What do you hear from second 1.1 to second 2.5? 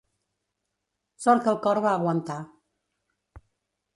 Sort que el cor va aguantar.